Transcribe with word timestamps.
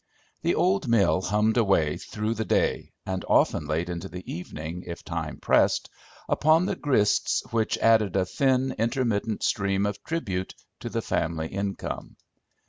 The 0.41 0.55
old 0.55 0.87
mill 0.87 1.21
hummed 1.21 1.57
away 1.57 1.95
through 1.95 2.33
the 2.33 2.43
day, 2.43 2.91
and 3.05 3.23
often 3.29 3.67
late 3.67 3.87
into 3.87 4.09
the 4.09 4.23
evening 4.25 4.83
if 4.87 5.03
time 5.05 5.37
pressed, 5.37 5.91
upon 6.27 6.65
the 6.65 6.75
grists 6.75 7.43
which 7.51 7.77
added 7.77 8.15
a 8.15 8.25
thin, 8.25 8.73
intermittent 8.79 9.43
stream 9.43 9.85
of 9.85 10.03
tribute 10.03 10.55
to 10.79 10.89
the 10.89 11.03
family 11.03 11.49
income. 11.49 12.15